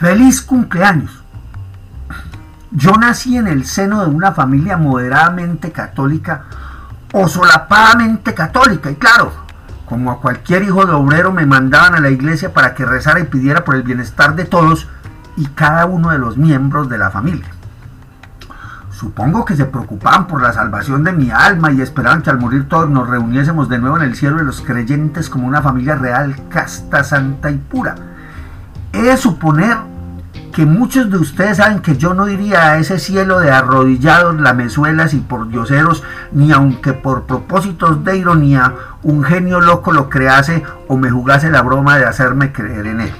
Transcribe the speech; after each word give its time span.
Feliz 0.00 0.40
cumpleaños. 0.40 1.10
Yo 2.70 2.92
nací 2.92 3.36
en 3.36 3.46
el 3.46 3.66
seno 3.66 4.00
de 4.00 4.06
una 4.06 4.32
familia 4.32 4.78
moderadamente 4.78 5.72
católica 5.72 6.44
o 7.12 7.28
solapadamente 7.28 8.32
católica 8.32 8.90
y 8.90 8.94
claro, 8.94 9.30
como 9.84 10.10
a 10.10 10.22
cualquier 10.22 10.62
hijo 10.62 10.86
de 10.86 10.92
obrero 10.92 11.32
me 11.32 11.44
mandaban 11.44 11.94
a 11.94 12.00
la 12.00 12.08
iglesia 12.08 12.54
para 12.54 12.74
que 12.74 12.86
rezara 12.86 13.20
y 13.20 13.24
pidiera 13.24 13.62
por 13.62 13.74
el 13.74 13.82
bienestar 13.82 14.36
de 14.36 14.46
todos 14.46 14.88
y 15.36 15.44
cada 15.48 15.84
uno 15.84 16.12
de 16.12 16.18
los 16.18 16.38
miembros 16.38 16.88
de 16.88 16.96
la 16.96 17.10
familia. 17.10 17.50
Supongo 18.92 19.44
que 19.44 19.54
se 19.54 19.66
preocupaban 19.66 20.26
por 20.28 20.40
la 20.40 20.54
salvación 20.54 21.04
de 21.04 21.12
mi 21.12 21.30
alma 21.30 21.72
y 21.72 21.82
esperaban 21.82 22.22
que 22.22 22.30
al 22.30 22.40
morir 22.40 22.70
todos 22.70 22.88
nos 22.88 23.06
reuniésemos 23.06 23.68
de 23.68 23.78
nuevo 23.78 23.98
en 23.98 24.04
el 24.04 24.16
cielo 24.16 24.38
de 24.38 24.44
los 24.44 24.62
creyentes 24.62 25.28
como 25.28 25.46
una 25.46 25.60
familia 25.60 25.96
real, 25.96 26.48
casta, 26.48 27.04
santa 27.04 27.50
y 27.50 27.58
pura. 27.58 28.09
He 28.92 29.02
de 29.02 29.16
suponer 29.16 29.76
que 30.52 30.66
muchos 30.66 31.10
de 31.10 31.16
ustedes 31.16 31.58
saben 31.58 31.80
que 31.80 31.96
yo 31.96 32.12
no 32.12 32.28
iría 32.28 32.72
a 32.72 32.78
ese 32.78 32.98
cielo 32.98 33.38
de 33.38 33.50
arrodillados, 33.50 34.40
lamezuelas 34.40 35.14
y 35.14 35.18
por 35.18 35.48
dioseros, 35.48 36.02
ni 36.32 36.52
aunque 36.52 36.92
por 36.92 37.22
propósitos 37.22 38.04
de 38.04 38.16
ironía 38.16 38.74
un 39.02 39.22
genio 39.22 39.60
loco 39.60 39.92
lo 39.92 40.08
crease 40.08 40.64
o 40.88 40.96
me 40.96 41.10
jugase 41.10 41.50
la 41.50 41.62
broma 41.62 41.98
de 41.98 42.06
hacerme 42.06 42.52
creer 42.52 42.86
en 42.86 43.00
él. 43.00 43.12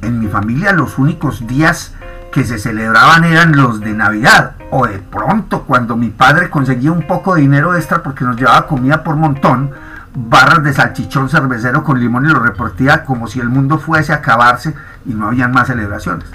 En 0.00 0.20
mi 0.20 0.28
familia 0.28 0.72
los 0.72 0.98
únicos 0.98 1.46
días 1.46 1.94
que 2.32 2.44
se 2.44 2.58
celebraban 2.58 3.24
eran 3.24 3.56
los 3.56 3.80
de 3.80 3.92
Navidad 3.92 4.52
o 4.70 4.86
de 4.86 4.98
pronto 4.98 5.64
cuando 5.64 5.96
mi 5.96 6.08
padre 6.08 6.50
conseguía 6.50 6.92
un 6.92 7.06
poco 7.06 7.34
de 7.34 7.42
dinero 7.42 7.74
extra 7.74 8.02
porque 8.02 8.24
nos 8.24 8.36
llevaba 8.36 8.66
comida 8.66 9.02
por 9.02 9.16
montón, 9.16 9.70
barras 10.28 10.62
de 10.62 10.72
salchichón 10.72 11.28
cervecero 11.28 11.84
con 11.84 12.00
limón 12.00 12.26
y 12.26 12.28
lo 12.28 12.40
repartía 12.40 13.04
como 13.04 13.26
si 13.26 13.40
el 13.40 13.48
mundo 13.48 13.78
fuese 13.78 14.12
a 14.12 14.16
acabarse 14.16 14.74
y 15.06 15.14
no 15.14 15.28
habían 15.28 15.52
más 15.52 15.68
celebraciones. 15.68 16.26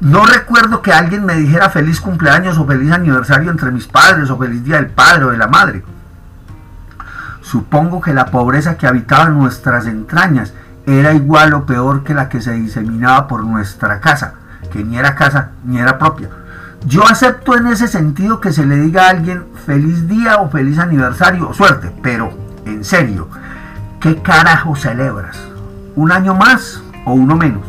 No 0.00 0.24
recuerdo 0.24 0.80
que 0.82 0.92
alguien 0.92 1.24
me 1.24 1.34
dijera 1.34 1.70
feliz 1.70 2.00
cumpleaños 2.00 2.58
o 2.58 2.66
feliz 2.66 2.92
aniversario 2.92 3.50
entre 3.50 3.72
mis 3.72 3.86
padres 3.86 4.30
o 4.30 4.38
feliz 4.38 4.62
día 4.64 4.76
del 4.76 4.90
padre 4.90 5.24
o 5.24 5.30
de 5.30 5.38
la 5.38 5.48
madre. 5.48 5.82
Supongo 7.40 8.00
que 8.00 8.14
la 8.14 8.26
pobreza 8.26 8.76
que 8.76 8.86
habitaba 8.86 9.24
en 9.24 9.38
nuestras 9.38 9.86
entrañas 9.86 10.52
era 10.86 11.14
igual 11.14 11.54
o 11.54 11.66
peor 11.66 12.04
que 12.04 12.14
la 12.14 12.28
que 12.28 12.40
se 12.40 12.52
diseminaba 12.52 13.26
por 13.26 13.44
nuestra 13.44 14.00
casa 14.00 14.34
que 14.70 14.84
ni 14.84 14.98
era 14.98 15.14
casa 15.14 15.50
ni 15.64 15.78
era 15.78 15.98
propia. 15.98 16.28
Yo 16.86 17.04
acepto 17.04 17.56
en 17.56 17.66
ese 17.66 17.88
sentido 17.88 18.40
que 18.40 18.52
se 18.52 18.64
le 18.64 18.76
diga 18.76 19.06
a 19.06 19.10
alguien 19.10 19.46
feliz 19.66 20.08
día 20.08 20.36
o 20.38 20.48
feliz 20.48 20.78
aniversario 20.78 21.48
o 21.48 21.54
suerte, 21.54 21.92
pero 22.02 22.47
en 22.68 22.84
serio, 22.84 23.28
¿qué 24.00 24.20
carajo 24.22 24.76
celebras? 24.76 25.38
¿Un 25.96 26.12
año 26.12 26.34
más 26.34 26.82
o 27.04 27.12
uno 27.12 27.36
menos? 27.36 27.62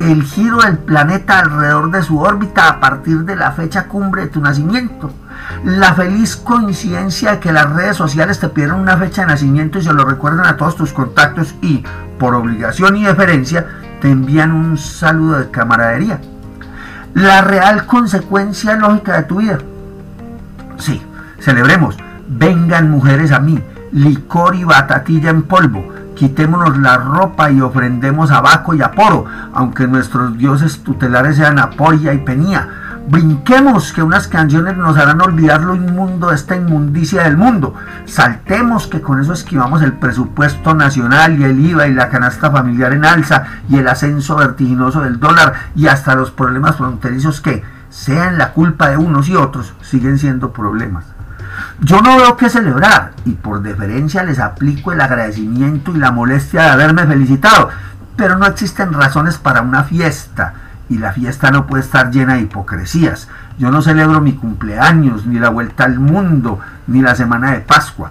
El 0.00 0.22
giro 0.22 0.58
del 0.58 0.78
planeta 0.78 1.40
alrededor 1.40 1.90
de 1.90 2.02
su 2.02 2.20
órbita 2.20 2.68
a 2.68 2.80
partir 2.80 3.24
de 3.24 3.36
la 3.36 3.52
fecha 3.52 3.86
cumbre 3.86 4.22
de 4.22 4.28
tu 4.28 4.40
nacimiento. 4.40 5.10
La 5.64 5.94
feliz 5.94 6.36
coincidencia 6.36 7.32
de 7.32 7.40
que 7.40 7.52
las 7.52 7.70
redes 7.70 7.96
sociales 7.96 8.38
te 8.38 8.48
pidieron 8.48 8.80
una 8.80 8.96
fecha 8.96 9.22
de 9.22 9.28
nacimiento 9.28 9.78
y 9.78 9.82
se 9.82 9.92
lo 9.92 10.04
recuerdan 10.04 10.46
a 10.46 10.56
todos 10.56 10.76
tus 10.76 10.92
contactos 10.92 11.54
y, 11.62 11.84
por 12.18 12.34
obligación 12.34 12.96
y 12.96 13.04
deferencia, 13.04 13.66
te 14.00 14.10
envían 14.10 14.52
un 14.52 14.78
saludo 14.78 15.38
de 15.38 15.50
camaradería 15.50 16.20
la 17.14 17.40
real 17.40 17.86
consecuencia 17.86 18.76
lógica 18.76 19.16
de 19.16 19.22
tu 19.24 19.36
vida. 19.36 19.58
Sí, 20.78 21.02
celebremos. 21.40 21.96
Vengan 22.28 22.90
mujeres 22.90 23.32
a 23.32 23.40
mí, 23.40 23.58
licor 23.92 24.54
y 24.54 24.64
batatilla 24.64 25.30
en 25.30 25.42
polvo. 25.42 25.92
Quitémonos 26.14 26.78
la 26.78 26.96
ropa 26.96 27.50
y 27.50 27.60
ofrendemos 27.60 28.30
a 28.30 28.40
Baco 28.40 28.74
y 28.74 28.82
a 28.82 28.90
Poro, 28.92 29.26
aunque 29.52 29.86
nuestros 29.86 30.36
dioses 30.36 30.82
tutelares 30.82 31.36
sean 31.36 31.58
Apoya 31.58 32.12
y 32.12 32.18
Penía 32.18 32.68
Brinquemos 33.10 33.94
que 33.94 34.02
unas 34.02 34.28
canciones 34.28 34.76
nos 34.76 34.98
harán 34.98 35.22
olvidar 35.22 35.62
lo 35.62 35.74
inmundo 35.74 36.28
de 36.28 36.34
esta 36.34 36.56
inmundicia 36.56 37.22
del 37.22 37.38
mundo. 37.38 37.74
Saltemos 38.04 38.86
que 38.86 39.00
con 39.00 39.18
eso 39.18 39.32
esquivamos 39.32 39.80
el 39.80 39.94
presupuesto 39.94 40.74
nacional 40.74 41.38
y 41.38 41.44
el 41.44 41.58
IVA 41.58 41.88
y 41.88 41.94
la 41.94 42.10
canasta 42.10 42.50
familiar 42.50 42.92
en 42.92 43.06
alza 43.06 43.44
y 43.70 43.78
el 43.78 43.88
ascenso 43.88 44.36
vertiginoso 44.36 45.00
del 45.00 45.18
dólar 45.18 45.54
y 45.74 45.86
hasta 45.86 46.14
los 46.14 46.30
problemas 46.30 46.76
fronterizos 46.76 47.40
que, 47.40 47.64
sean 47.88 48.36
la 48.36 48.52
culpa 48.52 48.90
de 48.90 48.98
unos 48.98 49.30
y 49.30 49.36
otros, 49.36 49.72
siguen 49.80 50.18
siendo 50.18 50.52
problemas. 50.52 51.06
Yo 51.80 52.02
no 52.02 52.16
veo 52.16 52.36
qué 52.36 52.50
celebrar 52.50 53.12
y 53.24 53.32
por 53.32 53.62
deferencia 53.62 54.24
les 54.24 54.40
aplico 54.40 54.92
el 54.92 55.00
agradecimiento 55.00 55.92
y 55.94 55.98
la 55.98 56.10
molestia 56.10 56.62
de 56.62 56.70
haberme 56.70 57.06
felicitado, 57.06 57.70
pero 58.16 58.36
no 58.36 58.46
existen 58.46 58.92
razones 58.92 59.38
para 59.38 59.62
una 59.62 59.84
fiesta 59.84 60.54
y 60.88 60.98
la 60.98 61.12
fiesta 61.12 61.52
no 61.52 61.66
puede 61.66 61.84
estar 61.84 62.10
llena 62.10 62.34
de 62.34 62.42
hipocresías. 62.42 63.28
Yo 63.58 63.70
no 63.70 63.80
celebro 63.80 64.20
mi 64.20 64.32
cumpleaños, 64.32 65.26
ni 65.26 65.38
la 65.38 65.50
vuelta 65.50 65.84
al 65.84 66.00
mundo, 66.00 66.58
ni 66.88 67.00
la 67.00 67.14
semana 67.14 67.52
de 67.52 67.60
Pascua. 67.60 68.10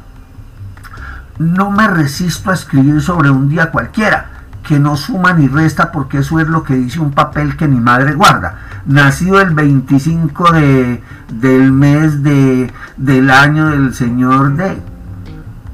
No 1.38 1.70
me 1.70 1.88
resisto 1.88 2.52
a 2.52 2.54
escribir 2.54 3.02
sobre 3.02 3.30
un 3.30 3.50
día 3.50 3.72
cualquiera, 3.72 4.28
que 4.68 4.80
no 4.80 4.98
suma 4.98 5.32
ni 5.32 5.48
resta 5.48 5.92
porque 5.92 6.18
eso 6.18 6.40
es 6.42 6.48
lo 6.48 6.64
que 6.64 6.76
dice 6.76 7.00
un 7.00 7.12
papel 7.12 7.56
que 7.56 7.68
mi 7.68 7.80
madre 7.80 8.14
guarda. 8.14 8.56
Nacido 8.86 9.40
el 9.40 9.54
25 9.54 10.52
de, 10.52 11.04
del 11.30 11.72
mes 11.72 12.22
de, 12.22 12.74
del 12.98 13.30
año 13.30 13.70
del 13.70 13.94
Señor 13.94 14.56
de... 14.56 14.78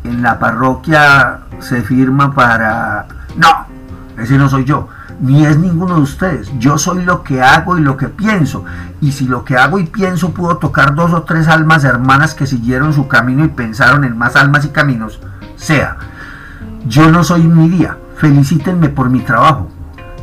En 0.03 0.21
la 0.21 0.37
parroquia 0.37 1.39
se 1.59 1.81
firma 1.81 2.33
para... 2.35 3.07
No, 3.35 3.65
ese 4.17 4.37
no 4.37 4.47
soy 4.47 4.65
yo 4.65 4.89
ni 5.19 5.45
es 5.45 5.57
ninguno 5.57 5.95
de 5.95 6.01
ustedes. 6.01 6.51
Yo 6.59 6.77
soy 6.77 7.03
lo 7.03 7.23
que 7.23 7.41
hago 7.41 7.77
y 7.77 7.81
lo 7.81 7.95
que 7.95 8.09
pienso. 8.09 8.65
Y 8.99 9.13
si 9.13 9.25
lo 9.25 9.45
que 9.45 9.55
hago 9.55 9.79
y 9.79 9.85
pienso 9.85 10.33
pudo 10.33 10.57
tocar 10.57 10.95
dos 10.95 11.13
o 11.13 11.23
tres 11.23 11.47
almas 11.47 11.85
hermanas 11.85 12.33
que 12.33 12.45
siguieron 12.45 12.93
su 12.93 13.07
camino 13.07 13.45
y 13.45 13.49
pensaron 13.49 14.03
en 14.03 14.17
más 14.17 14.35
almas 14.35 14.65
y 14.65 14.69
caminos, 14.69 15.19
sea. 15.55 15.97
Yo 16.85 17.09
no 17.09 17.23
soy 17.23 17.47
mi 17.47 17.69
día, 17.69 17.97
felicítenme 18.17 18.89
por 18.89 19.09
mi 19.09 19.19
trabajo. 19.19 19.69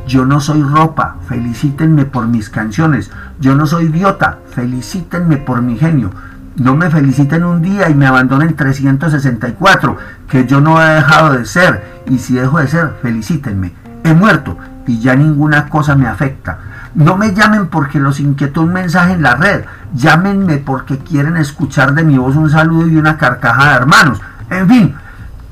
Yo 0.07 0.25
no 0.25 0.41
soy 0.41 0.63
ropa, 0.63 1.17
felicítenme 1.29 2.05
por 2.05 2.27
mis 2.27 2.51
canciones. 2.51 3.11
Yo 3.39 3.55
no 3.55 3.67
soy 3.67 3.87
idiota, 3.87 4.39
felicítenme 4.51 5.37
por 5.37 5.63
mi 5.63 5.77
genio. 5.77 6.11
No 6.57 6.75
me 6.75 6.91
feliciten 6.91 7.45
un 7.45 7.63
día 7.63 7.89
y 7.89 7.95
me 7.95 8.07
abandonen 8.07 8.57
364, 8.57 9.97
que 10.29 10.47
yo 10.47 10.61
no 10.61 10.83
he 10.83 10.95
dejado 10.95 11.35
de 11.35 11.45
ser. 11.45 12.03
Y 12.07 12.19
si 12.19 12.35
dejo 12.35 12.59
de 12.59 12.69
ser, 12.69 12.97
felicítenme. 13.01 13.73
He 14.03 14.13
muerto 14.15 14.57
y 14.87 14.99
ya 14.99 15.15
ninguna 15.15 15.69
cosa 15.69 15.95
me 15.95 16.09
afecta. 16.09 16.59
No 16.95 17.17
me 17.17 17.33
llamen 17.33 17.69
porque 17.69 18.01
los 18.01 18.19
inquietó 18.19 18.63
un 18.63 18.73
mensaje 18.73 19.13
en 19.13 19.23
la 19.23 19.37
red. 19.37 19.65
Llámenme 19.95 20.59
porque 20.59 20.99
quieren 20.99 21.37
escuchar 21.37 21.95
de 21.95 22.03
mi 22.03 22.19
voz 22.19 22.35
un 22.35 22.51
saludo 22.51 22.89
y 22.89 22.97
una 22.97 23.17
carcajada, 23.17 23.77
hermanos. 23.77 24.21
En 24.51 24.69
fin, 24.69 24.95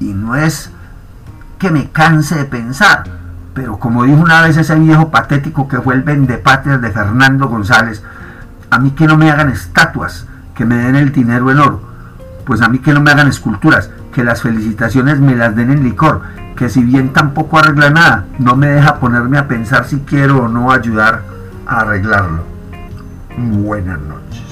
y 0.00 0.12
no 0.12 0.34
es 0.34 0.72
que 1.58 1.70
me 1.70 1.90
canse 1.90 2.36
de 2.36 2.44
pensar, 2.44 3.04
pero 3.54 3.78
como 3.78 4.04
dijo 4.04 4.20
una 4.20 4.42
vez 4.42 4.56
ese 4.56 4.76
viejo 4.76 5.10
patético 5.10 5.68
que 5.68 5.80
fue 5.80 5.94
el 5.94 6.02
vendepatrias 6.02 6.80
de 6.80 6.90
Fernando 6.90 7.48
González, 7.48 8.02
a 8.70 8.78
mí 8.78 8.92
que 8.92 9.06
no 9.06 9.16
me 9.16 9.30
hagan 9.30 9.50
estatuas, 9.50 10.26
que 10.54 10.64
me 10.64 10.76
den 10.76 10.96
el 10.96 11.12
dinero 11.12 11.50
en 11.50 11.58
oro, 11.58 11.82
pues 12.44 12.62
a 12.62 12.68
mí 12.68 12.78
que 12.78 12.92
no 12.92 13.00
me 13.00 13.10
hagan 13.10 13.28
esculturas, 13.28 13.90
que 14.14 14.24
las 14.24 14.42
felicitaciones 14.42 15.20
me 15.20 15.34
las 15.34 15.56
den 15.56 15.70
en 15.70 15.82
licor, 15.82 16.22
que 16.56 16.68
si 16.68 16.82
bien 16.82 17.12
tampoco 17.12 17.58
arregla 17.58 17.90
nada, 17.90 18.24
no 18.38 18.56
me 18.56 18.68
deja 18.68 18.96
ponerme 19.00 19.38
a 19.38 19.48
pensar 19.48 19.84
si 19.86 20.00
quiero 20.00 20.44
o 20.44 20.48
no 20.48 20.72
ayudar 20.72 21.22
a 21.66 21.80
arreglarlo. 21.80 22.44
Buenas 23.36 24.00
noches. 24.00 24.47